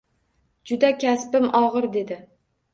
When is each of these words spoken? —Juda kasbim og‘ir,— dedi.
—Juda 0.71 0.91
kasbim 1.05 1.47
og‘ir,— 1.63 1.89
dedi. 2.01 2.21